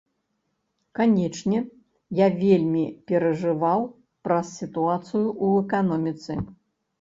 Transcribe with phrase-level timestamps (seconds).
[0.99, 1.59] Канечне,
[2.19, 3.85] я вельмі перажываў
[4.29, 6.41] праз сітуацыю ў эканоміцы.